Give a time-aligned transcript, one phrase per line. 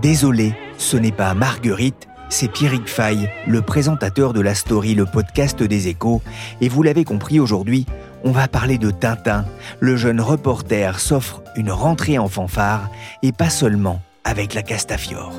[0.00, 5.62] Désolé, ce n'est pas Marguerite, c'est Pierrick Fay, le présentateur de la story, le podcast
[5.62, 6.22] des échos.
[6.60, 7.86] Et vous l'avez compris aujourd'hui,
[8.22, 9.46] on va parler de Tintin.
[9.80, 12.90] Le jeune reporter s'offre une rentrée en fanfare
[13.22, 15.32] et pas seulement avec la Castafiore.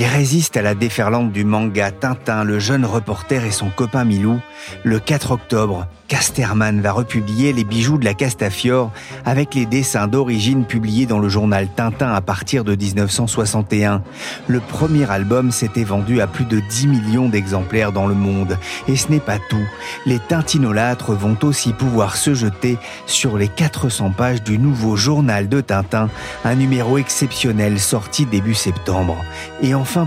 [0.00, 4.40] Il résiste à la déferlante du manga Tintin, le jeune reporter et son copain Milou.
[4.82, 8.90] Le 4 octobre, Casterman va republier les bijoux de la Castafiore
[9.26, 14.02] avec les dessins d'origine publiés dans le journal Tintin à partir de 1961.
[14.48, 18.58] Le premier album s'était vendu à plus de 10 millions d'exemplaires dans le monde.
[18.88, 19.68] Et ce n'est pas tout.
[20.06, 25.60] Les tintinolâtres vont aussi pouvoir se jeter sur les 400 pages du nouveau journal de
[25.60, 26.08] Tintin,
[26.44, 29.22] un numéro exceptionnel sorti début septembre.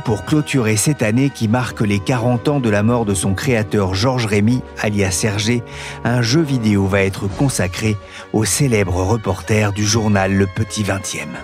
[0.05, 3.93] Pour clôturer cette année qui marque les 40 ans de la mort de son créateur
[3.93, 5.61] Georges Rémy, alias Sergé,
[6.05, 7.97] un jeu vidéo va être consacré
[8.31, 11.35] au célèbre reporter du journal Le Petit Vingtième.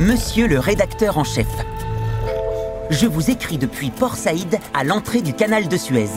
[0.00, 1.48] Monsieur le rédacteur en chef,
[2.88, 6.08] je vous écris depuis Port Saïd à l'entrée du canal de Suez.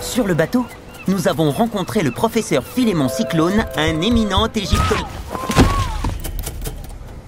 [0.00, 0.66] Sur le bateau,
[1.08, 5.06] nous avons rencontré le professeur Philémon Cyclone, un éminent égyptologue.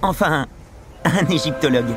[0.01, 0.47] Enfin,
[1.05, 1.93] un égyptologue.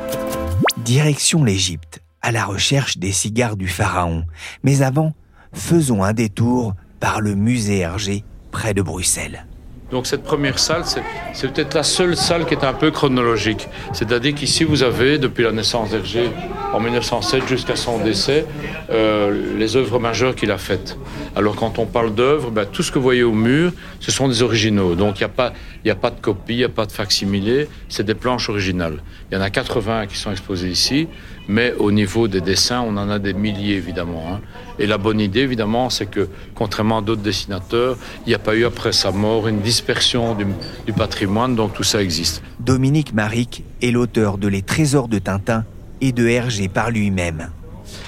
[0.77, 4.23] Direction l'Égypte, à la recherche des cigares du pharaon.
[4.63, 5.13] Mais avant,
[5.53, 9.45] faisons un détour par le musée Hergé, près de Bruxelles.
[9.93, 10.85] Donc cette première salle,
[11.33, 13.67] c'est peut-être la seule salle qui est un peu chronologique.
[13.93, 16.31] C'est-à-dire qu'ici, vous avez, depuis la naissance d'Hergé,
[16.73, 18.43] en 1907 jusqu'à son décès,
[18.89, 20.97] euh, les œuvres majeures qu'il a faites.
[21.35, 24.27] Alors quand on parle d'œuvres, ben, tout ce que vous voyez au mur, ce sont
[24.27, 24.95] des originaux.
[24.95, 25.23] Donc il
[25.85, 29.03] n'y a, pas, de copie, il n'y a pas de facsimilé, c'est des planches originales.
[29.31, 31.07] Il y en a 80 qui sont exposées ici,
[31.47, 34.23] mais au niveau des dessins, on en a des milliers évidemment.
[34.31, 34.41] Hein.
[34.79, 38.55] Et la bonne idée évidemment, c'est que contrairement à d'autres dessinateurs, il n'y a pas
[38.55, 40.45] eu après sa mort une dispersion du,
[40.85, 42.41] du patrimoine, donc tout ça existe.
[42.59, 45.65] Dominique Maric est l'auteur de Les Trésors de Tintin
[46.01, 47.49] et de Hergé par lui-même.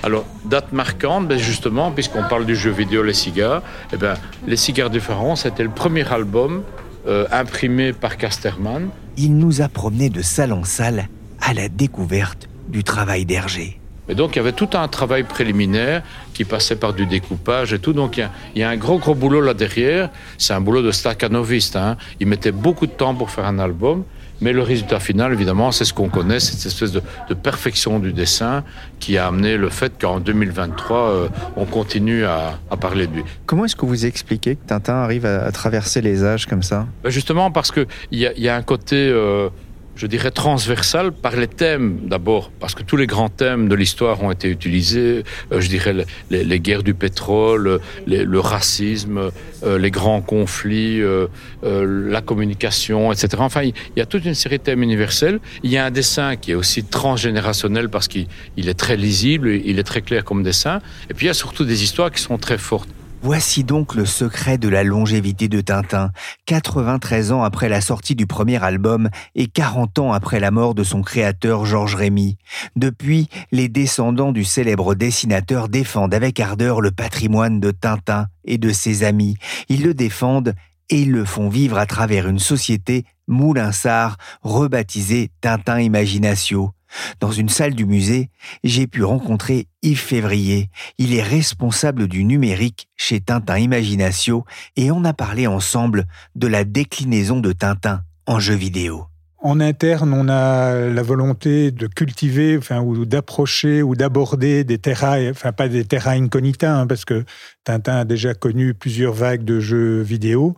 [0.03, 3.61] Alors, date marquante, ben justement, puisqu'on parle du jeu vidéo Les Cigares,
[3.93, 4.15] eh ben,
[4.47, 6.63] Les Cigares du Pharaon, c'était le premier album
[7.07, 8.89] euh, imprimé par Casterman.
[9.17, 11.07] Il nous a promené de salle en salle
[11.41, 13.79] à la découverte du travail d'Hergé.
[14.07, 16.03] Et donc il y avait tout un travail préliminaire
[16.33, 17.93] qui passait par du découpage et tout.
[17.93, 20.09] Donc il y a, un gros gros boulot là derrière.
[20.37, 21.75] C'est un boulot de staccanoviste.
[21.75, 21.97] Hein.
[22.19, 24.03] Il mettait beaucoup de temps pour faire un album.
[24.41, 27.01] Mais le résultat final, évidemment, c'est ce qu'on connaît, cette espèce de,
[27.41, 28.65] perfection du dessin
[28.99, 33.23] qui a amené le fait qu'en 2023, euh, on continue à, parler de lui.
[33.45, 36.85] Comment est-ce que vous expliquez que Tintin arrive à, traverser les âges comme ça?
[37.01, 39.07] Ben, Justement parce qu'il y, y, a un côté...
[39.09, 39.49] Euh,
[39.95, 44.21] je dirais, transversale par les thèmes d'abord, parce que tous les grands thèmes de l'histoire
[44.23, 45.95] ont été utilisés, euh, je dirais
[46.29, 49.31] les, guerres du pétrole, le racisme,
[49.63, 51.27] euh, les grands conflits, euh,
[51.63, 53.29] la communication, etc.
[53.39, 55.39] Enfin, il y a toute une série de thèmes universels.
[55.63, 58.27] Il y a un dessin qui est aussi transgénérationnel parce qu'il
[58.57, 61.65] est très lisible, il est très clair comme dessin, et puis il y a surtout
[61.65, 62.89] des histoires qui sont très fortes.
[63.25, 66.11] Voici donc le secret de la longévité de Tintin,
[66.45, 70.83] 93 ans après la sortie du premier album et 40 ans après la mort de
[70.83, 72.37] son créateur Georges Rémy.
[72.75, 78.69] Depuis, les descendants du célèbre dessinateur défendent avec ardeur le patrimoine de Tintin et de
[78.69, 79.37] ses amis.
[79.69, 80.53] Ils le défendent
[80.91, 86.74] et ils le font vivre à travers une société Moulinsart rebaptisée Tintin Imaginatio.
[87.19, 88.29] Dans une salle du musée,
[88.63, 90.69] j'ai pu rencontrer Yves Février.
[90.97, 94.45] Il est responsable du numérique chez Tintin Imaginatio
[94.75, 96.05] et on a parlé ensemble
[96.35, 99.07] de la déclinaison de Tintin en jeu vidéo.
[99.45, 105.29] En interne, on a la volonté de cultiver, enfin, ou d'approcher ou d'aborder des terrains,
[105.29, 107.23] enfin pas des terrains incognita, hein, parce que
[107.63, 110.57] Tintin a déjà connu plusieurs vagues de jeux vidéo,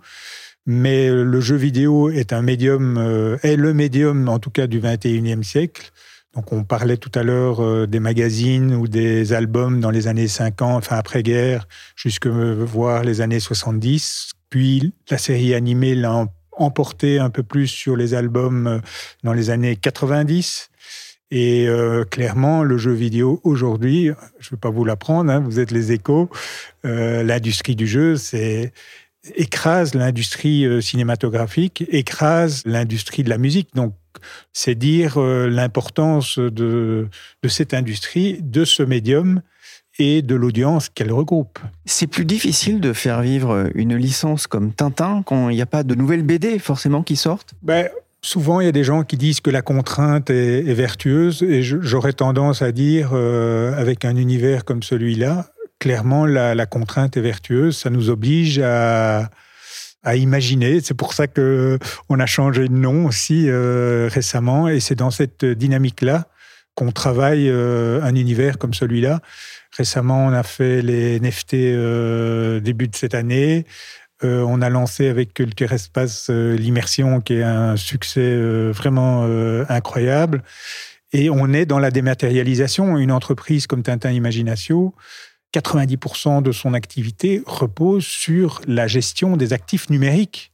[0.65, 4.80] Mais le jeu vidéo est un médium, euh, est le médium en tout cas du
[4.80, 5.91] 21e siècle.
[6.38, 10.28] Donc on parlait tout à l'heure euh, des magazines ou des albums dans les années
[10.28, 14.34] 50, enfin après-guerre, jusque voir les années 70.
[14.51, 18.80] Puis la série animée l'a emporté un peu plus sur les albums euh,
[19.24, 20.69] dans les années 90.
[21.31, 21.68] Et
[22.10, 25.92] clairement, le jeu vidéo aujourd'hui, je ne vais pas vous l'apprendre, hein, vous êtes les
[25.92, 26.30] échos,
[26.86, 28.72] l'industrie du jeu, c'est
[29.36, 33.69] écrase l'industrie euh, cinématographique, écrase l'industrie de la musique.
[33.75, 33.94] Donc,
[34.54, 37.08] c'est dire euh, l'importance de,
[37.44, 39.42] de cette industrie, de ce médium
[40.00, 41.60] et de l'audience qu'elle regroupe.
[41.86, 45.84] C'est plus difficile de faire vivre une licence comme Tintin quand il n'y a pas
[45.84, 47.54] de nouvelles BD forcément qui sortent?
[47.64, 47.90] Ben,
[48.22, 52.14] Souvent, il y a des gens qui disent que la contrainte est, vertueuse et j'aurais
[52.14, 55.46] tendance à dire, euh, avec un univers comme celui-là,
[55.80, 57.78] clairement, la, contrainte est vertueuse.
[57.78, 59.30] Ça nous oblige à,
[60.15, 60.80] imaginer.
[60.81, 61.77] C'est pour ça que
[62.09, 64.68] on a changé de nom aussi euh, récemment.
[64.68, 66.27] Et c'est dans cette dynamique-là
[66.75, 69.19] qu'on travaille euh, un univers comme celui-là.
[69.75, 73.65] Récemment, on a fait les NFT euh, début de cette année.
[74.24, 78.36] on a lancé avec Culture Espace l'immersion, qui est un succès
[78.71, 79.27] vraiment
[79.69, 80.44] incroyable.
[81.13, 82.98] Et on est dans la dématérialisation.
[82.98, 84.94] Une entreprise comme Tintin Imagination
[85.53, 90.51] 90% de son activité repose sur la gestion des actifs numériques.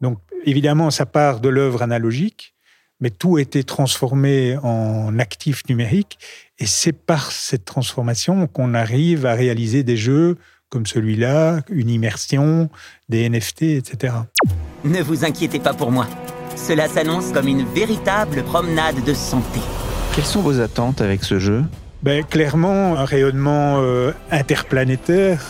[0.00, 2.54] Donc évidemment, ça part de l'œuvre analogique,
[3.00, 6.18] mais tout a été transformé en actifs numériques,
[6.58, 10.36] et c'est par cette transformation qu'on arrive à réaliser des jeux
[10.68, 12.68] comme celui-là, une immersion,
[13.08, 14.14] des NFT, etc.
[14.84, 16.06] Ne vous inquiétez pas pour moi.
[16.56, 19.60] Cela s'annonce comme une véritable promenade de santé.
[20.14, 21.64] Quelles sont vos attentes avec ce jeu?
[22.02, 25.44] Ben, Clairement, un rayonnement euh, interplanétaire.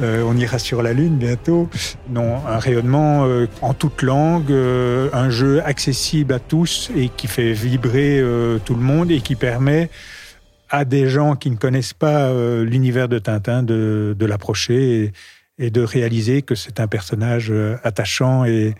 [0.00, 1.68] Euh, on ira sur la Lune bientôt.
[2.08, 7.52] Non, un rayonnement euh, en toute langue, un jeu accessible à tous et qui fait
[7.52, 8.22] vibrer
[8.64, 9.90] tout le monde et qui permet
[10.68, 12.32] à des gens qui ne connaissent pas
[12.62, 15.12] l'univers de Tintin de, de l'approcher
[15.58, 17.52] et, et, de réaliser que c'est un personnage
[17.82, 18.74] attachant et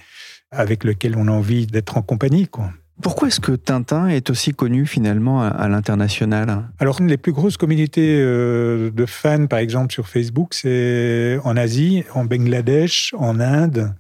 [0.53, 2.47] avec lequel on a envie d'être en compagnie.
[2.47, 2.71] Quoi.
[3.03, 6.69] Pourquoi est-ce que Tintin est aussi connu finalement à, l'international?
[6.79, 12.05] Alors, les plus grosses communautés euh, de fans, par exemple sur Facebook, c'est en Asie,
[12.15, 13.95] en Bangladesh, en Inde,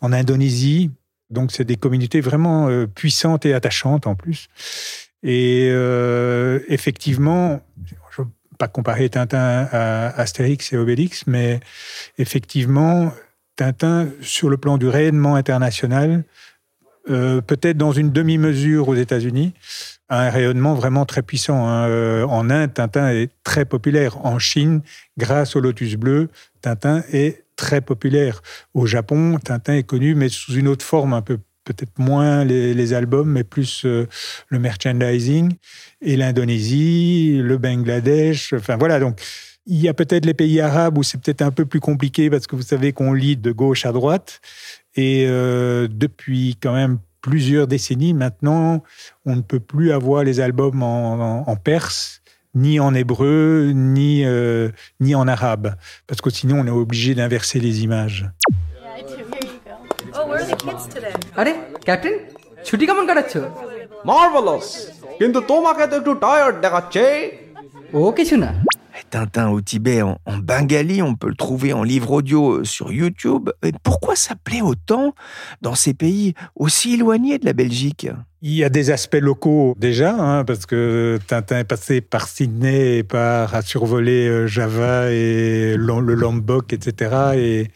[0.00, 0.90] en Indonésie.
[1.30, 4.48] Donc, c'est des communautés vraiment euh, puissantes et attachantes en plus.
[5.22, 7.60] Et euh, effectivement,
[8.10, 11.60] je ne veux pas comparer Tintin à Astérix et Obélix, mais
[12.18, 13.12] effectivement,
[13.56, 16.24] Tintin, sur le plan du rayonnement international,
[17.10, 19.52] euh, peut-être dans une demi-mesure aux États-Unis,
[20.08, 21.66] un rayonnement vraiment très puissant.
[21.66, 21.88] Hein.
[21.88, 24.24] Euh, en Inde, Tintin est très populaire.
[24.24, 24.80] En Chine,
[25.18, 26.28] grâce au Lotus Bleu,
[26.62, 28.42] Tintin est très populaire.
[28.72, 32.92] Au Japon, Tintin est connu, mais sous une autre forme, un peu peut-être moins les,
[32.92, 34.06] albums, mais plus euh,
[34.48, 35.54] le merchandising.
[36.02, 39.18] Et l'Indonésie, le Bangladesh, enfin voilà, donc
[39.65, 42.47] il y a peut-être les pays arabes où c'est peut-être un peu plus compliqué parce
[42.47, 44.41] que vous savez qu'on lit de gauche à droite.
[44.95, 48.83] Et euh, depuis quand même plusieurs décennies maintenant,
[49.25, 52.21] on ne peut plus avoir les albums en, perse,
[52.55, 54.69] ni en hébreu, ni, euh,
[54.99, 55.75] ni en arabe,
[56.07, 58.21] parce que sinon on est obligé d'inverser les images.
[61.39, 61.51] আরে
[61.87, 62.15] captain
[62.67, 63.33] ছুটি কেমন কাটাচ্ছ
[64.09, 64.67] মার্ভেলাস
[65.19, 67.03] কিন্তু তোমাকে তো একটু টায়ার্ড দেখাচ্ছে
[67.99, 68.49] ও কিছু না
[69.10, 73.50] Tintin au Tibet en, bengali, on peut le trouver en livre audio euh, sur YouTube.
[73.82, 75.14] pourquoi ça plaît autant
[75.62, 78.08] dans ces pays aussi éloignés de la Belgique?
[78.42, 82.98] Il y a des aspects locaux déjà, hein, parce que Tintin est passé par Sydney
[82.98, 87.68] et par a survolé euh, Java et le Lombok, etc.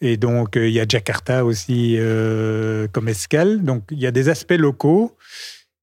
[0.00, 1.98] Et, donc euh, il y a Jakarta aussi
[2.92, 3.62] comme escale.
[3.62, 5.16] Donc il y a des aspects locaux.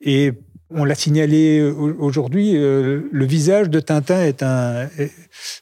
[0.01, 0.33] Et
[0.71, 4.89] on l'a signalé aujourd'hui, euh, le visage de Tintin est un,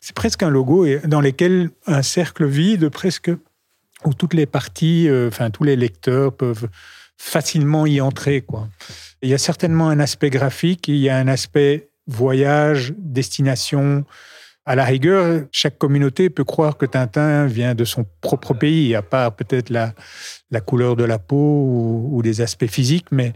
[0.02, 3.32] c'est presque un logo dans lequel un cercle vide, presque
[4.06, 6.68] où toutes les parties, euh, enfin tous les lecteurs peuvent
[7.18, 8.42] facilement y entrer.
[8.42, 8.68] Quoi.
[9.22, 14.06] Il y a certainement un aspect graphique, il y a un aspect voyage, destination.
[14.66, 19.02] À la rigueur, chaque communauté peut croire que Tintin vient de son propre pays, à
[19.02, 19.94] part peut-être la,
[20.62, 23.34] couleur de la peau ou, ou des aspects physiques, mais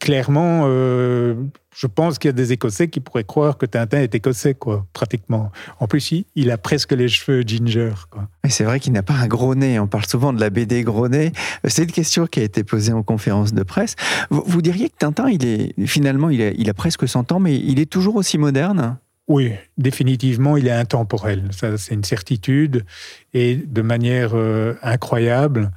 [0.00, 1.34] clairement, euh,
[1.76, 4.86] je pense qu'il y a des Écossais qui pourraient croire que Tintin est écossais, quoi,
[4.92, 5.50] pratiquement.
[5.80, 7.92] En plus, il, a presque les cheveux ginger.
[8.10, 8.28] Quoi.
[8.48, 9.78] c'est vrai qu'il n'a pas un gros nez.
[9.78, 11.32] On parle souvent de la BD gros nez.
[11.66, 13.96] C'est une question qui a été posée en conférence de presse.
[14.30, 17.56] Vous, diriez que Tintin, il est finalement, il a, il a presque 100 ans, mais
[17.56, 18.96] il est toujours aussi moderne?
[19.26, 21.48] Oui, définitivement, il est intemporel.
[21.50, 22.84] Ça, c'est une certitude.
[23.32, 25.70] Et de manière euh, incroyable,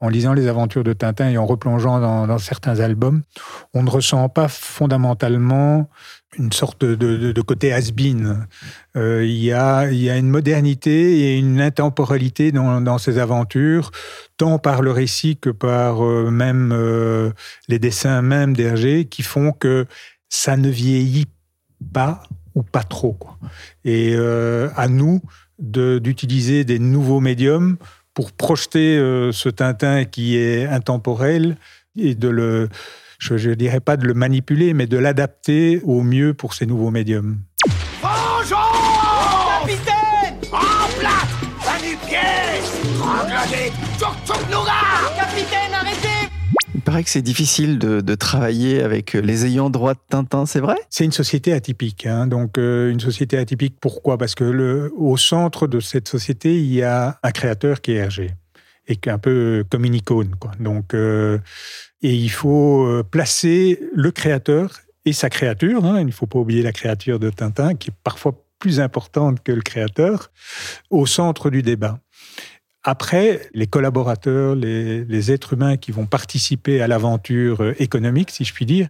[0.00, 3.22] en lisant les aventures de Tintin et en replongeant dans, certains albums,
[3.74, 5.88] on ne ressent pas fondamentalement
[6.36, 8.46] une sorte de, côté has-been.
[8.96, 13.92] Euh, il y, a, une modernité et une intemporalité dans, ces aventures,
[14.36, 16.74] tant par le récit que par euh, même
[17.68, 19.86] les dessins même d'Hergé, qui font que
[20.28, 21.28] ça ne vieillit
[21.92, 22.22] pas
[22.54, 23.18] ou pas trop.
[23.84, 25.20] Et à nous
[25.58, 27.76] d'utiliser des nouveaux médiums
[28.14, 31.56] pour projeter euh, ce Tintin qui est intemporel
[31.96, 32.68] et de le,
[33.18, 36.90] je ne dirais pas de le manipuler, mais de l'adapter au mieux pour ces nouveaux
[36.90, 37.38] médiums.
[46.84, 50.76] Paraît que c'est difficile de, travailler avec les ayants droit de Tintin, c'est vrai?
[50.88, 52.06] C'est une société atypique.
[52.06, 52.26] Hein.
[52.26, 54.18] donc euh, une société atypique, pourquoi?
[54.18, 57.96] Parce que le, au centre de cette société, il y a un créateur qui est
[57.96, 58.30] Hergé
[58.86, 60.34] et qui est un peu comme une icône.
[60.38, 60.52] Quoi.
[60.60, 61.38] Donc, euh,
[62.02, 64.70] et il faut euh, placer le créateur
[65.04, 65.84] et sa créature.
[65.84, 66.00] Hein.
[66.00, 69.52] il ne faut pas oublier la créature de Tintin, qui est parfois plus importante que
[69.52, 70.30] le créateur,
[70.90, 71.98] au centre du débat.
[72.86, 78.52] Après, les collaborateurs, les, êtres humains qui vont participer à l'aventure euh, économique, si je
[78.52, 78.88] puis dire,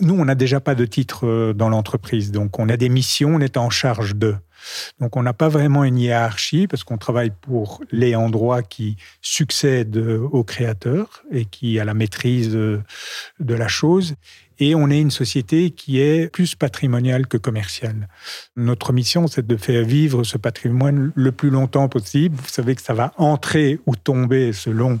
[0.00, 2.32] nous, on n'a déjà pas de titre euh, dans l'entreprise.
[2.32, 4.38] Donc, on a des missions, on est en charge d'eux.
[5.00, 9.98] Donc, on n'a pas vraiment une hiérarchie parce qu'on travaille pour les endroits qui succèdent
[9.98, 12.82] euh, au créateur et qui a la maîtrise de
[13.40, 14.14] la chose
[14.60, 18.08] et on est une société qui est plus patrimoniale que commerciale.
[18.56, 22.36] Notre mission, c'est de faire vivre ce patrimoine le plus longtemps possible.
[22.36, 25.00] Vous savez que ça va entrer ou tomber selon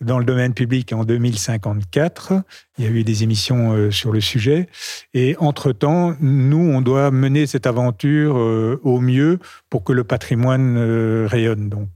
[0.00, 2.32] dans le domaine public en 2054.
[2.78, 4.68] Il y a eu des émissions euh, sur le sujet.
[5.12, 9.38] Et entre-temps, nous, on doit mener cette aventure euh, au mieux
[9.68, 11.68] pour que le patrimoine euh, rayonne.
[11.68, 11.88] Donc,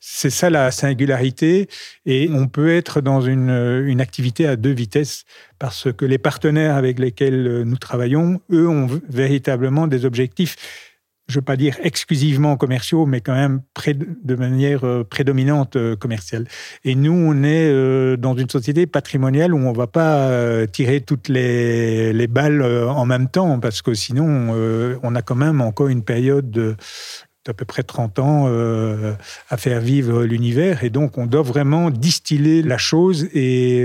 [0.00, 1.68] c'est ça la singularité.
[2.06, 3.50] Et on peut être dans une,
[3.86, 5.24] une activité à deux vitesses
[5.58, 10.56] parce que les partenaires avec lesquels nous travaillons, eux, ont véritablement des objectifs,
[11.26, 13.62] je ne veux pas dire exclusivement commerciaux, mais quand même
[14.22, 16.46] de manière euh, prédominante euh, commerciale.
[16.84, 21.28] Et nous, on est dans une société patrimoniale où on ne va pas tirer toutes
[21.28, 24.54] les, les, balles en même temps, parce que sinon,
[25.02, 26.76] on a quand même encore une période de
[27.46, 28.48] d'à peu près 30 ans
[29.48, 30.84] à faire vivre l'univers.
[30.84, 33.84] Et donc, on doit vraiment distiller la chose et,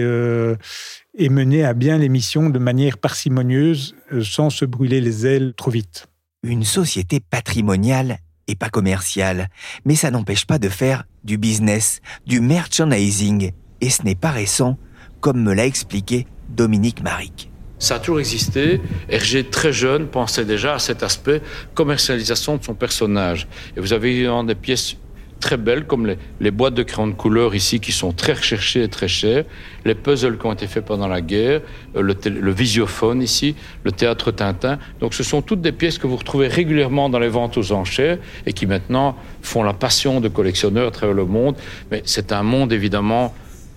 [1.19, 5.53] et mener à bien les missions de manière parcimonieuse euh, sans se brûler les ailes
[5.55, 6.07] trop vite.
[6.41, 9.49] Une société patrimoniale et pas commerciale,
[9.83, 14.77] mais ça n'empêche pas de faire du business, du merchandising, et ce n'est pas récent,
[15.19, 17.51] comme me l'a expliqué Dominique Maric.
[17.77, 18.79] Ça a toujours existé.
[19.09, 21.41] Hergé, très jeune, pensait déjà à cet aspect
[21.73, 23.45] commercialisation de son personnage.
[23.75, 24.95] Et vous avez des pièces
[25.39, 28.87] très belles, comme les, boîtes de crayons de couleur ici, qui sont très recherchées et
[28.87, 29.45] très chères,
[29.85, 31.61] les puzzles qui ont été faits pendant la guerre,
[31.95, 34.79] euh, le, visiophone ici, le théâtre Tintin.
[34.99, 38.17] Donc ce sont toutes des pièces que vous retrouvez régulièrement dans les ventes aux enchères
[38.45, 41.55] et qui maintenant font la passion de collectionneurs à travers le monde.
[41.91, 43.33] Mais c'est un monde, évidemment,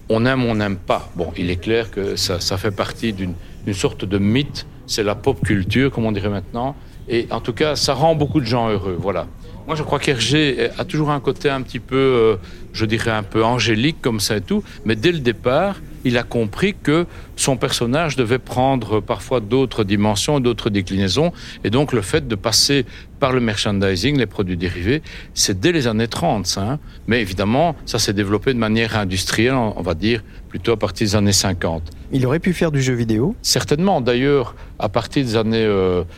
[0.09, 1.11] on aime, on n'aime pas.
[1.15, 3.35] Bon, il est clair que ça, ça fait partie d'une
[3.73, 6.75] sorte de mythe, c'est la pop culture, comme on dirait maintenant.
[7.09, 8.97] Et en tout cas, ça rend beaucoup de gens heureux.
[8.99, 9.27] Voilà.
[9.67, 12.37] Moi, je crois qu'Hergé a toujours un côté un petit peu, euh,
[12.73, 14.65] je dirais, un peu angélique comme ça et tout.
[14.85, 20.41] Mais dès le départ, il a compris que son personnage devait prendre parfois d'autres dimensions,
[20.41, 21.33] d'autres déclinaisons.
[21.63, 22.87] Et donc, le fait de passer
[23.21, 25.01] par le merchandising, les produits dérivés,
[25.33, 26.47] c'est dès les années 30.
[26.47, 26.79] Ça, hein.
[27.07, 31.15] Mais évidemment, ça s'est développé de manière industrielle, on va dire, plutôt à partir des
[31.15, 31.83] années 50.
[32.11, 33.37] Il aurait pu faire du jeu vidéo?
[33.43, 34.01] Certainement.
[34.01, 35.69] D'ailleurs, à partir des années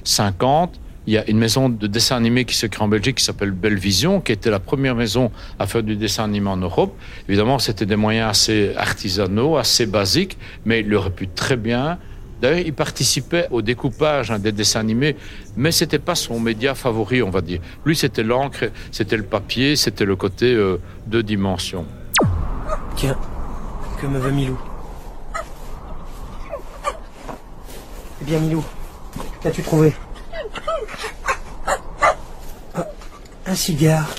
[0.03, 3.17] 50, euh, il y a une maison de dessin animé qui se crée en Belgique
[3.17, 6.57] qui s'appelle Belle Vision, qui était la première maison à faire du dessin animé en
[6.57, 6.97] Europe.
[7.29, 11.99] Évidemment, c'était des moyens assez artisanaux, assez basiques, mais il aurait pu très bien.
[12.41, 15.17] D'ailleurs, il participait au découpage hein, des dessins animés,
[15.57, 17.61] mais c'était pas son média favori, on va dire.
[17.85, 21.87] Lui, c'était l'encre, c'était le papier, c'était le côté euh, deux dimensions.
[22.97, 23.17] Tiens,
[24.01, 24.59] que me veut Milou?
[28.23, 28.65] Eh bien, Milou,
[29.43, 29.93] qu'as-tu trouvé?
[33.55, 34.13] Un cigare.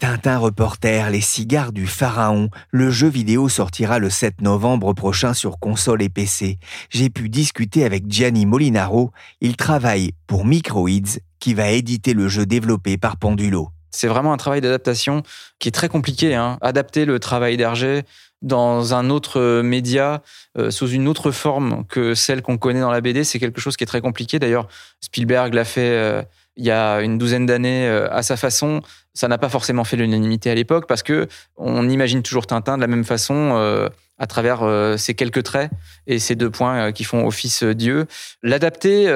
[0.00, 2.48] Tintin Reporter, les cigares du pharaon.
[2.72, 6.58] Le jeu vidéo sortira le 7 novembre prochain sur console et PC.
[6.88, 9.12] J'ai pu discuter avec Gianni Molinaro.
[9.40, 13.68] Il travaille pour Microids, qui va éditer le jeu développé par Pendulo.
[13.92, 15.22] C'est vraiment un travail d'adaptation
[15.60, 16.34] qui est très compliqué.
[16.34, 16.58] Hein.
[16.62, 18.02] Adapter le travail d'Hergé
[18.42, 20.22] dans un autre média,
[20.58, 23.76] euh, sous une autre forme que celle qu'on connaît dans la BD, c'est quelque chose
[23.76, 24.40] qui est très compliqué.
[24.40, 24.66] D'ailleurs,
[25.00, 26.22] Spielberg l'a fait euh,
[26.56, 28.82] il y a une douzaine d'années euh, à sa façon.
[29.14, 31.26] Ça n'a pas forcément fait l'unanimité à l'époque parce que
[31.56, 33.88] on imagine toujours Tintin de la même façon euh,
[34.18, 35.70] à travers euh, ces quelques traits
[36.06, 38.06] et ces deux points euh, qui font office Dieu.
[38.42, 39.12] L'adapter,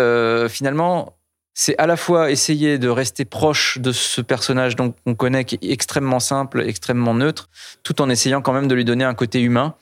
[0.48, 1.16] finalement,
[1.54, 5.70] c'est à la fois essayer de rester proche de ce personnage qu'on connaît qui est
[5.70, 7.48] extrêmement simple, extrêmement neutre,
[7.84, 9.74] tout en essayant quand même de lui donner un côté humain.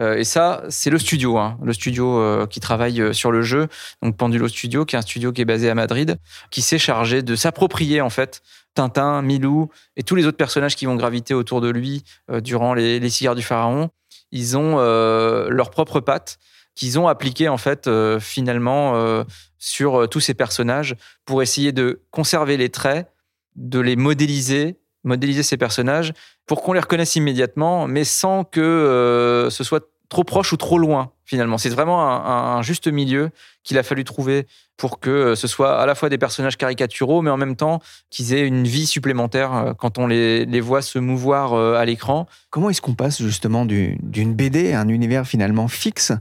[0.00, 3.68] Et ça, c'est le studio, hein, le studio qui travaille sur le jeu,
[4.02, 6.16] donc Pendulo Studio, qui est un studio qui est basé à Madrid,
[6.50, 8.42] qui s'est chargé de s'approprier en fait
[8.74, 12.74] Tintin, Milou et tous les autres personnages qui vont graviter autour de lui euh, durant
[12.74, 13.90] les, cigares du pharaon,
[14.30, 16.38] ils ont euh, leurs propres pattes
[16.74, 19.24] qu'ils ont appliquées en fait euh, finalement
[19.58, 23.10] sur tous ces personnages pour essayer de conserver les traits,
[23.56, 26.12] de les modéliser, modéliser ces personnages
[26.50, 31.12] pour qu'on les reconnaisse immédiatement, mais sans que ce soit trop proche ou trop loin
[31.30, 31.58] finalement.
[31.58, 33.30] C'est vraiment un, juste milieu
[33.62, 37.22] qu'il a fallu trouver pour que euh, ce soit à la fois des personnages caricaturaux,
[37.22, 40.82] mais en même temps qu'ils aient une vie supplémentaire euh, quand on les, les voit
[40.82, 42.26] se mouvoir euh, à l'écran.
[42.48, 46.12] Comment est-ce qu'on passe justement d'une BD, un univers finalement fixe,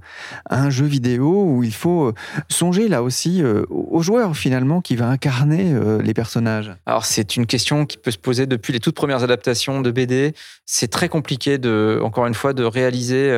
[0.47, 2.13] à un jeu vidéo où il faut
[2.49, 5.73] songer là aussi au joueur finalement qui va incarner
[6.03, 6.71] les personnages?
[6.85, 10.35] Alors c'est une question qui peut se poser depuis les toutes premières adaptations de BD.
[10.67, 13.31] C'est très compliqué de, encore une fois, de réaliser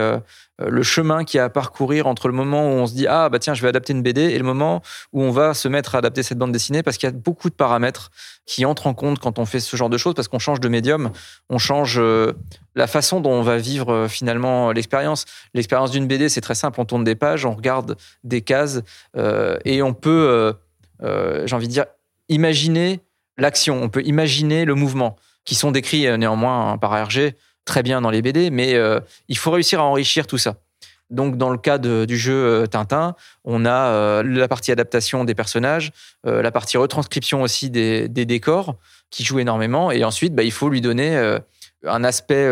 [0.68, 3.30] le chemin qu'il y a à parcourir entre le moment où on se dit ah
[3.30, 4.82] bah tiens je vais adapter une BD et le moment
[5.14, 7.50] où on va se mettre à adapter cette bande dessinée parce qu'il y a beaucoup
[7.50, 8.12] de paramètres
[8.46, 10.68] qui entrent en compte quand on fait ce genre de choses parce qu'on change de
[10.68, 11.12] médium,
[11.50, 12.34] on change euh,
[12.76, 15.26] la façon dont on va vivre euh, finalement l'expérience.
[15.54, 18.82] L'expérience d'une BD c'est très simple, on tourne des pages, on regarde des cases
[19.66, 20.54] et on peut,
[21.02, 21.86] j'ai envie de dire,
[22.30, 23.02] imaginer
[23.38, 25.16] l'action, on peut imaginer le mouvement
[25.46, 27.34] qui sont décrits néanmoins par RG
[27.72, 29.00] très bien dans les BD, mais euh,
[29.30, 30.58] il faut réussir à enrichir tout ça.
[31.10, 35.36] Donc, dans le cas du jeu euh, Tintin, on a euh, la partie adaptation des
[35.36, 35.94] personnages,
[36.26, 38.76] la partie retranscription aussi des, décors
[39.10, 39.90] qui joue énormément.
[39.90, 41.16] Et ensuite, bah, il faut lui donner
[41.86, 42.46] un aspect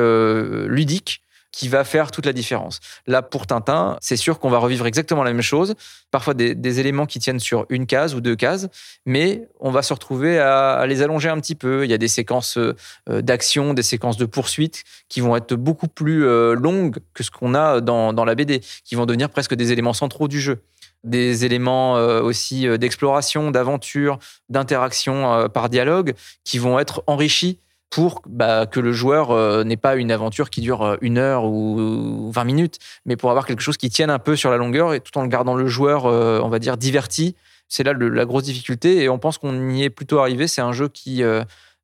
[0.68, 2.80] ludique qui va faire toute la différence.
[3.08, 5.76] Là, pour Tintin, c'est sûr qu'on va revivre exactement la même chose,
[6.12, 8.68] parfois des, éléments qui tiennent sur une case ou deux cases,
[9.06, 11.84] mais on va se retrouver à, les allonger un petit peu.
[11.84, 12.76] Il y a des séquences euh,
[13.08, 17.56] d'action, des séquences de poursuite qui vont être beaucoup plus euh, longues que ce qu'on
[17.56, 20.62] a dans, dans la BD, qui vont devenir presque des éléments centraux du jeu
[21.06, 24.20] des éléments euh, aussi d'exploration, d'aventure,
[24.50, 27.58] d'interaction par dialogue qui vont être enrichis
[27.90, 31.46] pour bah, que le joueur euh, n'ait pas une aventure qui dure euh, une heure
[31.46, 34.94] ou 20 minutes, mais pour avoir quelque chose qui tienne un peu sur la longueur
[34.94, 37.36] et tout en gardant le joueur, euh, on va dire, diverti.
[37.68, 40.48] C'est là la grosse difficulté et on pense qu'on y est plutôt arrivé.
[40.48, 41.22] C'est un jeu qui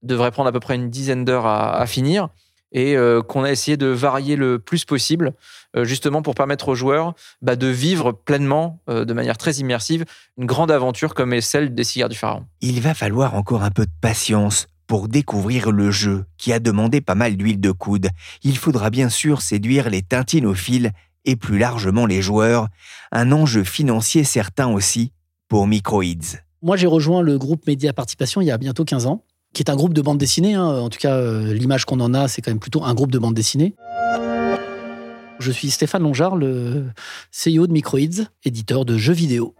[0.01, 2.29] devrait prendre à peu près une dizaine d'heures à, finir
[2.71, 2.95] et
[3.27, 5.33] qu'on a essayé de varier le plus possible,
[5.83, 7.13] justement pour permettre aux joueurs
[7.43, 10.05] bah, de vivre pleinement, de manière très immersive,
[10.39, 12.47] une grande aventure comme est celle des cigares du pharaon.
[12.61, 17.01] Il va falloir encore un peu de patience pour découvrir le jeu, qui a demandé
[17.01, 18.09] pas mal d'huile de coude,
[18.43, 20.91] il faudra bien sûr séduire les tintinophiles
[21.25, 22.67] et plus largement les joueurs,
[23.11, 25.11] un enjeu financier certain aussi
[25.47, 26.37] pour Microids.
[26.61, 29.69] Moi, j'ai rejoint le groupe Média Participation il y a bientôt 15 ans, qui est
[29.69, 30.53] un groupe de bande dessinée.
[30.53, 30.65] Hein.
[30.65, 33.19] En tout cas, euh, l'image qu'on en a, c'est quand même plutôt un groupe de
[33.19, 33.75] bande dessinée.
[35.39, 36.85] Je suis Stéphane Longard, le
[37.31, 39.53] CEO de Microids, éditeur de jeux vidéo.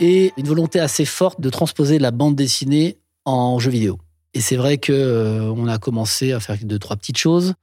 [0.00, 3.98] Et une volonté assez forte de transposer la bande dessinée en jeu vidéo.
[4.34, 7.54] Et c'est vrai que euh, on a commencé à faire deux trois petites choses.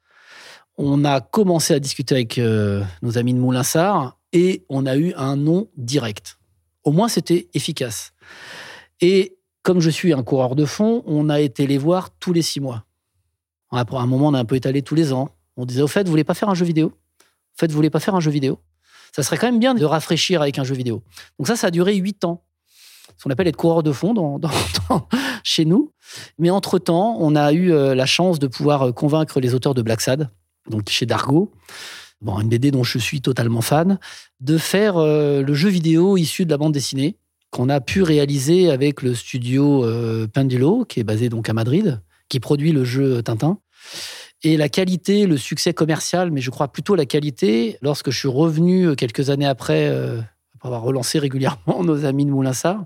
[0.78, 5.14] On a commencé à discuter avec euh, nos amis de Moulinsart et on a eu
[5.16, 6.38] un nom direct.
[6.84, 8.14] Au moins c'était efficace.
[9.02, 12.42] Et comme je suis un coureur de fond, on a été les voir tous les
[12.42, 12.86] six mois.
[13.72, 15.30] À un moment, on a un peu étalé tous les ans.
[15.58, 16.88] On disait au fait, vous voulez pas faire un jeu vidéo?
[16.88, 18.60] Au fait, vous voulez pas faire un jeu vidéo?
[19.14, 21.02] Ça serait quand même bien de rafraîchir avec un jeu vidéo.
[21.40, 22.44] Donc ça, ça a duré huit ans
[23.18, 24.40] ce qu'on appelle être coureur de fond dans,
[25.44, 25.92] chez nous.
[26.38, 29.82] Mais entre-temps, on a eu euh, la chance de pouvoir euh, convaincre les auteurs de
[29.82, 30.30] Black Sad,
[30.70, 31.52] donc chez Dargo,
[32.22, 34.00] bon, une BD dont je suis totalement fan,
[34.40, 37.18] de faire euh, le jeu vidéo issu de la bande dessinée
[37.52, 39.86] qu'on a pu réaliser avec le studio
[40.34, 43.60] Pendulo, qui est basé donc à Madrid, qui produit le jeu Tintin.
[44.44, 48.28] Et la qualité, le succès commercial, mais je crois plutôt la qualité, lorsque je suis
[48.28, 52.84] revenu quelques années après, après avoir relancé régulièrement nos amis de Moulinsart,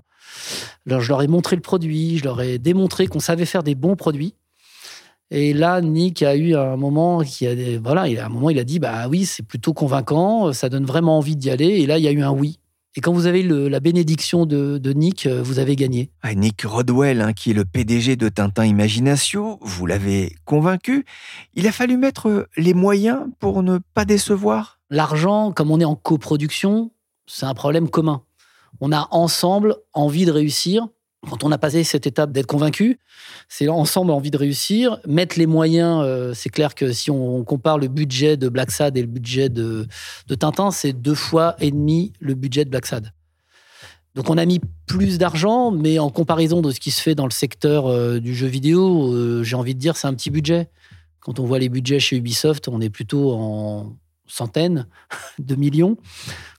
[0.86, 3.74] alors, je leur ai montré le produit, je leur ai démontré qu'on savait faire des
[3.74, 4.34] bons produits.
[5.30, 8.58] Et là, Nick a eu un moment qui a voilà, il a un moment il
[8.58, 11.66] a dit bah oui, c'est plutôt convaincant, ça donne vraiment envie d'y aller.
[11.66, 12.58] Et là, il y a eu un oui.
[12.96, 16.10] Et quand vous avez la bénédiction de, Nick, vous avez gagné.
[16.22, 21.04] Ah, Nick Rodwell, hein, qui est le PDG de Tintin Imagination, vous l'avez convaincu.
[21.54, 24.80] Il a fallu mettre les moyens pour ne pas décevoir?
[24.90, 26.90] L'argent, comme on est en coproduction,
[27.28, 28.24] c'est un problème commun
[28.80, 30.86] on a ensemble envie de réussir
[31.28, 32.98] Quand on a passé cette étape d'être convaincu,
[33.48, 34.98] c'est ensemble envie de réussir.
[35.06, 38.96] Mettre les moyens, euh, c'est clair que si on compare le budget de Black Sad
[38.96, 39.86] et le budget de,
[40.38, 43.12] Tintin, c'est deux fois et demi le budget de Black Sad.
[44.14, 47.26] Donc on a mis plus d'argent, mais en comparaison de ce qui se fait dans
[47.26, 50.68] le secteur euh, du jeu vidéo, euh, j'ai envie de dire c'est un petit budget.
[51.20, 53.94] Quand on voit les budgets chez Ubisoft, on est plutôt en
[54.30, 54.86] centaines
[55.38, 55.96] de millions,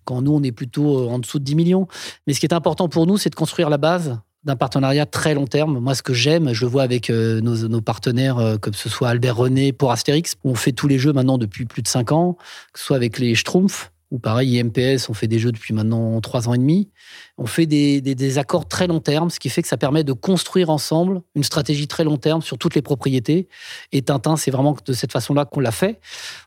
[0.06, 1.88] quand nous on est plutôt en dessous de 10 millions.
[2.28, 5.34] Mais ce qui est important pour nous, c'est de construire la base d'un partenariat très
[5.34, 5.80] long terme.
[5.80, 9.10] Moi, ce que j'aime, je le vois avec euh, nos, partenaires, euh, comme ce soit
[9.10, 10.36] Albert René pour Astérix.
[10.44, 12.38] On fait tous les jeux maintenant depuis plus de 5 ans,
[12.74, 16.20] que ce soit avec les Schtroumpfs, ou pareil, IMPS, on fait des jeux depuis maintenant
[16.20, 16.92] 3 ans et demi.
[17.38, 20.12] On fait des, des, accords très long terme, ce qui fait que ça permet de
[20.12, 23.48] construire ensemble une stratégie très long terme sur toutes les propriétés.
[23.94, 26.02] Et Tintin, c'est vraiment de cette façon-là qu'on l'a fait.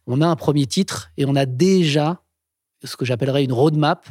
[0.07, 2.20] On a un premier titre et on a déjà
[2.85, 4.07] ce que j'appellerais une roadmap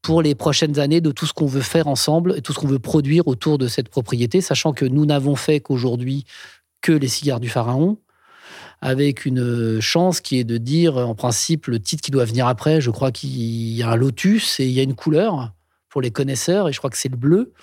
[0.00, 2.68] pour les prochaines années de tout ce qu'on veut faire ensemble et tout ce qu'on
[2.68, 6.26] veut produire autour de cette propriété, sachant que nous n'avons fait qu'aujourd'hui
[6.80, 7.98] que les cigares du pharaon,
[8.84, 12.82] avec une chance qui est de dire, en principe, le titre qui doit venir après,
[12.82, 15.54] je crois qu'il y a un lotus et il y a une couleur
[15.88, 17.54] pour les connaisseurs, et je crois que c'est le bleu.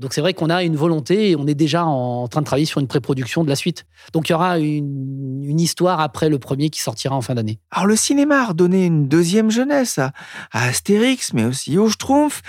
[0.00, 2.64] Donc c'est vrai qu'on a une volonté et on est déjà en train de travailler
[2.64, 3.84] sur une pré-production de la suite.
[4.14, 7.60] Donc il y aura une, histoire après le premier qui sortira en fin d'année.
[7.70, 10.12] Alors le cinéma a redonné une deuxième jeunesse à,
[10.52, 12.40] Astérix, mais aussi au Schtroumpf.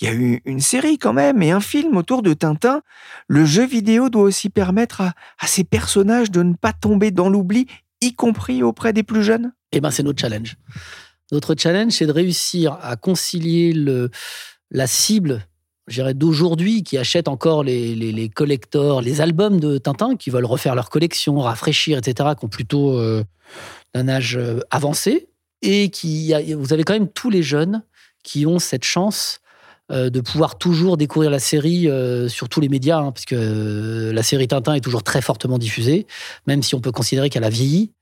[0.00, 2.82] Il y a eu une série quand même et un film autour de Tintin.
[3.26, 7.28] Le jeu vidéo doit aussi permettre à, à ces personnages de ne pas tomber dans
[7.28, 7.66] l'oubli,
[8.00, 9.52] y compris auprès des plus jeunes.
[9.72, 10.56] Eh ben c'est notre challenge.
[11.32, 14.10] Notre challenge, c'est de réussir à concilier le,
[14.70, 15.46] la cible
[15.88, 20.90] d'aujourd'hui, qui achètent encore les, les, collectors, les albums de Tintin, qui veulent refaire leur
[20.90, 23.24] collection, rafraîchir, etc., qui ont plutôt euh,
[23.94, 25.28] un âge euh, avancé,
[25.62, 27.82] et qui, vous avez quand même tous les jeunes
[28.22, 29.40] qui ont cette chance
[29.90, 31.88] euh, de pouvoir toujours découvrir la série
[32.28, 36.06] sur tous les médias, hein, parce la série Tintin est toujours très fortement diffusée,
[36.46, 37.92] même si on peut considérer qu'elle a vieilli,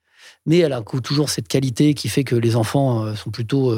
[0.47, 3.75] mais elle a toujours cette qualité qui fait que les enfants sont plutôt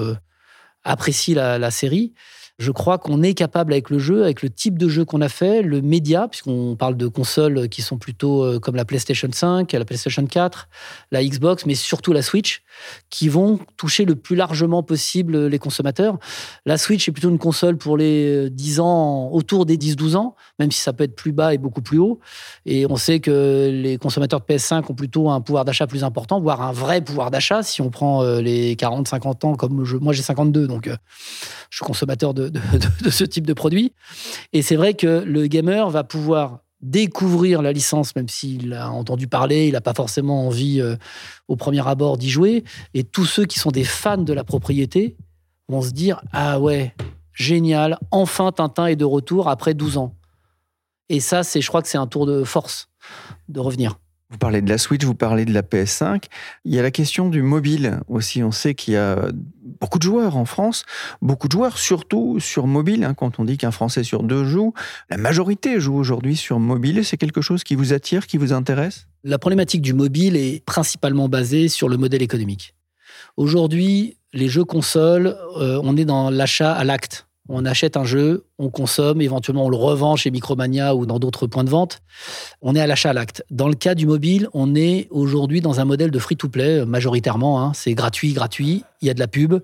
[0.85, 2.13] apprécient la série
[2.61, 5.31] je crois qu'on est capable avec le jeu, avec le type de jeu qu'on a
[5.31, 9.73] fait, le média, puisqu'on parle de consoles qui sont plutôt euh, comme la PlayStation 5,
[9.73, 10.69] la PlayStation 4,
[11.11, 12.63] la Xbox, mais surtout la Switch,
[13.09, 16.19] qui vont toucher le plus largement possible les consommateurs.
[16.67, 20.37] La Switch est plutôt une console pour les 10 euh, ans, autour des 10-12 ans,
[20.59, 22.21] même si ça peut être plus bas et beaucoup plus haut.
[22.67, 26.39] Et on sait que les consommateurs de PS5 ont plutôt un pouvoir d'achat plus important,
[26.39, 30.23] voire un vrai pouvoir d'achat si on prend euh, les 40-50 ans, comme moi j'ai
[30.23, 30.91] 52, donc
[31.71, 33.93] je suis consommateur de, de, ce type de produit.
[34.53, 39.27] Et c'est vrai que le gamer va pouvoir découvrir la licence, même s'il a entendu
[39.27, 40.97] parler, il n'a pas forcément envie euh,
[41.47, 42.65] au premier abord d'y jouer.
[42.95, 45.17] Et tous ceux qui sont des fans de la propriété
[45.69, 46.95] vont se dire Ah ouais,
[47.33, 50.15] génial, enfin Tintin est de retour après 12 ans.
[51.11, 52.89] Et ça, c'est, je crois que c'est un tour de force
[53.49, 53.99] de revenir.
[54.31, 56.23] Vous parlez de la Switch, vous parlez de la PS5.
[56.65, 58.45] Il y a la question du mobile aussi.
[58.45, 59.29] On sait qu'il y a
[59.81, 60.85] beaucoup de joueurs en France,
[61.21, 63.03] beaucoup de joueurs surtout sur mobile.
[63.03, 64.73] Hein, quand on dit qu'un Français sur deux joue,
[65.11, 67.05] la majorité joue aujourd'hui sur mobile.
[67.05, 69.09] C'est quelque chose qui vous attire, qui vous intéresse?
[69.25, 72.77] La problématique du mobile est principalement basée sur le modèle économique.
[73.37, 78.47] Aujourd'hui, les jeux consoles, euh, on est dans l'achat à l'acte on achète un jeu,
[78.59, 82.01] on consomme, éventuellement on le revend chez Micromania ou dans d'autres points de vente.
[82.63, 83.45] On est à l'achat à l'acte.
[83.51, 87.63] Dans le cas du mobile, on est aujourd'hui dans un modèle de free-to-play majoritairement.
[87.63, 87.73] Hein.
[87.75, 88.85] C'est gratuit, gratuit.
[89.03, 89.61] Il y a de la pub.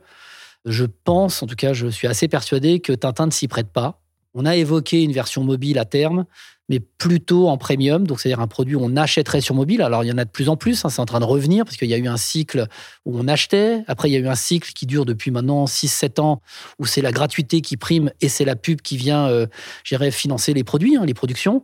[0.64, 4.00] Je pense, en tout cas, je suis assez persuadé que Tintin ne s'y prête pas.
[4.34, 6.26] On a évoqué une version mobile à terme
[6.68, 9.82] mais plutôt en premium, donc c'est-à-dire un produit où on achèterait sur mobile.
[9.82, 11.64] Alors il y en a de plus en plus, hein, c'est en train de revenir,
[11.64, 12.66] parce qu'il y a eu un cycle
[13.04, 16.20] où on achetait, après il y a eu un cycle qui dure depuis maintenant 6-7
[16.20, 16.42] ans,
[16.78, 19.46] où c'est la gratuité qui prime et c'est la pub qui vient, euh,
[20.10, 21.62] financer les produits, hein, les productions.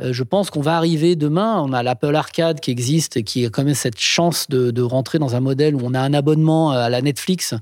[0.00, 3.50] Euh, je pense qu'on va arriver demain, on a l'Apple Arcade qui existe, qui a
[3.50, 6.88] quand même cette chance de, rentrer dans un modèle où on a un abonnement à
[6.88, 7.54] la Netflix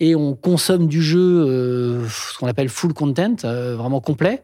[0.00, 4.42] et on consomme du jeu, euh, ce qu'on appelle full content, euh, vraiment complet.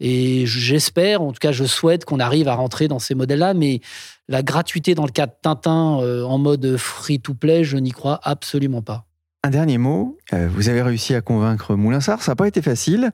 [0.00, 3.80] Et j'espère, en tout cas, je souhaite qu'on arrive à rentrer dans ces modèles-là, mais
[4.28, 8.82] la gratuité dans le cas de Tintin euh, en mode free-to-play, je n'y crois absolument
[8.82, 9.06] pas.
[9.42, 13.10] Un dernier mot, euh, vous avez réussi à convaincre Moulinsart, ça n'a pas été facile.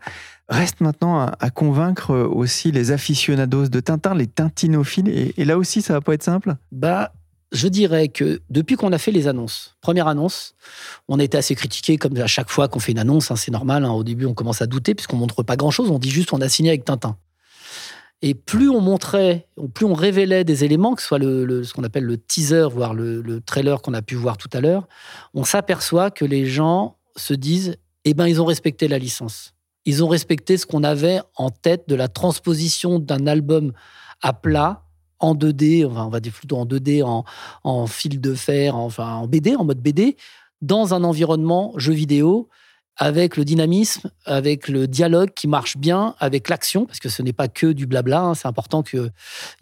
[0.48, 5.82] Reste maintenant à, convaincre aussi les aficionados de Tintin, les tintinophiles, et, et là aussi,
[5.82, 6.56] ça va pas être simple?
[6.72, 7.12] Bah,
[7.52, 10.54] je dirais que depuis qu'on a fait les annonces, première annonce,
[11.08, 13.50] on a été assez critiqué comme à chaque fois qu'on fait une annonce, hein, c'est
[13.50, 13.84] normal.
[13.84, 13.92] Hein.
[13.92, 15.90] au début, on commence à douter puisqu'on montre pas grand-chose.
[15.90, 17.16] On dit juste on a signé avec Tintin.
[18.22, 21.82] Et plus on montrait, plus on révélait des éléments, que ce soit le, ce qu'on
[21.82, 24.86] appelle le teaser, voire le, trailer qu'on a pu voir tout à l'heure,
[25.34, 29.54] on s'aperçoit que les gens se disent, eh ben, ils ont respecté la licence.
[29.84, 33.72] Ils ont respecté ce qu'on avait en tête de la transposition d'un album
[34.22, 34.81] à plat
[35.22, 37.24] en 2D, enfin, on va dire plutôt en 2D, en,
[37.64, 40.16] en fil de fer, enfin en BD, en mode BD,
[40.60, 42.48] dans un environnement jeu vidéo
[42.96, 47.32] avec le dynamisme, avec le dialogue qui marche bien, avec l'action, parce que ce n'est
[47.32, 49.10] pas que du blabla, hein, c'est important que,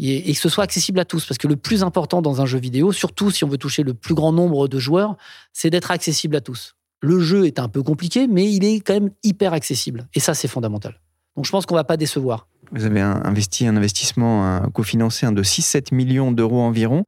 [0.00, 2.58] et que ce soit accessible à tous, parce que le plus important dans un jeu
[2.58, 5.16] vidéo, surtout si on veut toucher le plus grand nombre de joueurs,
[5.52, 6.74] c'est d'être accessible à tous.
[7.02, 10.34] Le jeu est un peu compliqué, mais il est quand même hyper accessible, et ça
[10.34, 11.00] c'est fondamental.
[11.36, 12.48] Donc je pense qu'on ne va pas décevoir.
[12.72, 17.04] Vous avez investi un investissement cofinancé de 6-7 millions d'euros environ.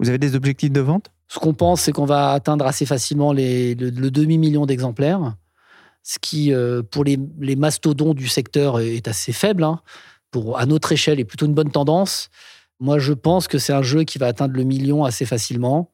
[0.00, 1.10] Vous avez des objectifs de vente?
[1.28, 5.34] Ce qu'on pense, c'est qu'on va atteindre assez facilement les, le, demi-million d'exemplaires,
[6.02, 7.16] ce qui, euh, pour les,
[7.56, 9.64] mastodons du secteur, est assez faible.
[9.64, 9.80] Hein.
[10.30, 12.28] Pour, à notre échelle, est plutôt une bonne tendance.
[12.80, 15.90] Moi, je pense que c'est un jeu qui va atteindre le million assez facilement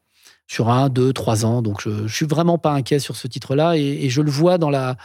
[0.47, 1.63] sur un, deux, trois ans.
[1.63, 4.71] Donc, je, ne suis vraiment pas inquiet sur ce titre-là et, je le vois dans
[4.71, 4.97] la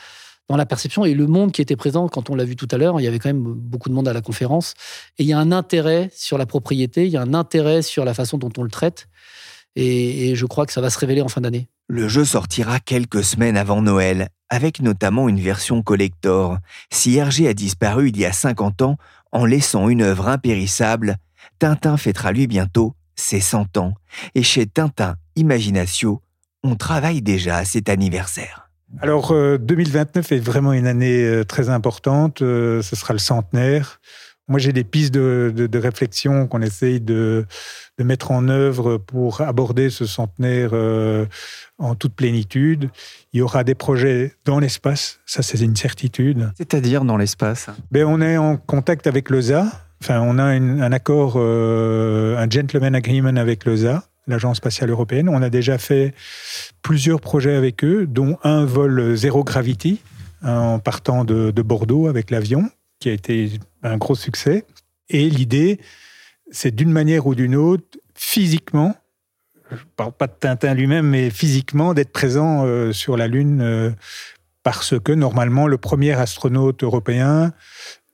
[0.47, 2.77] dans la perception et le monde qui était présent quand on l'a vu tout à
[2.77, 2.99] l'heure.
[2.99, 4.73] Il y avait quand même beaucoup de monde à la conférence.
[5.17, 8.05] Et il y a un intérêt sur la propriété, il y a un intérêt sur
[8.05, 9.07] la façon dont on le traite.
[9.75, 11.67] Et, je crois que ça va se révéler en fin d'année.
[11.87, 16.57] Le jeu sortira quelques semaines avant Noël, avec notamment une version collector.
[16.91, 18.97] Si Hergé a disparu il y a 50 ans
[19.31, 21.17] en laissant une œuvre impérissable,
[21.59, 23.93] Tintin fêtera lui bientôt ses 100 ans.
[24.33, 26.21] Et chez Tintin Imaginatio,
[26.63, 28.64] on travaille déjà à cet anniversaire.
[29.01, 32.41] Alors, 2029 euh, est vraiment une année euh, très importante.
[32.41, 33.99] Euh, ce sera le centenaire.
[34.47, 37.45] Moi, j'ai des pistes de, réflexion qu'on essaye de,
[37.99, 40.71] mettre en œuvre pour aborder ce centenaire
[41.79, 42.91] en toute plénitude.
[43.33, 46.51] Il y aura des projets dans l'espace, ça c'est une certitude.
[46.57, 47.71] C'est-à-dire dans l'espace?
[47.89, 49.65] Ben, On est en contact avec l'ESA.
[50.03, 55.29] Enfin, on a un accord, un gentleman agreement avec l'ESA l'Agence spatiale européenne.
[55.29, 56.13] On a déjà fait
[56.81, 60.01] plusieurs projets avec eux, dont un vol zéro gravity
[60.43, 63.51] en partant de, Bordeaux avec l'avion, qui a été
[63.83, 64.65] un gros succès.
[65.09, 65.79] Et l'idée,
[66.51, 68.95] c'est d'une manière ou d'une autre, physiquement,
[69.71, 73.61] je ne parle pas de Tintin lui-même, mais physiquement, d'être présent euh, sur la Lune,
[73.61, 73.91] euh,
[74.63, 77.51] parce que normalement, le premier astronaute européen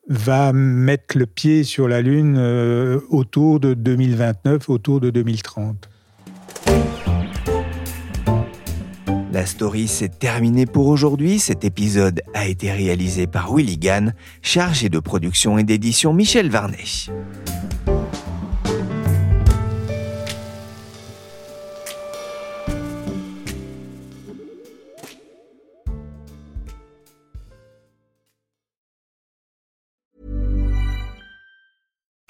[0.07, 5.89] va mettre le pied sur la Lune euh, autour de 2029, autour de 2030.
[9.31, 11.39] La story s'est terminée pour aujourd'hui.
[11.39, 16.83] Cet épisode a été réalisé par Willy Gann, chargé de production et d'édition Michel Varnet.